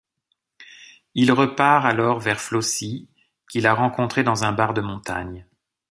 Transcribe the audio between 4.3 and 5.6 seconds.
un bar de montagne.